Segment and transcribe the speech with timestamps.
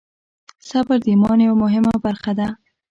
[0.69, 2.47] صبر د ایمان یوه مهمه برخه ده.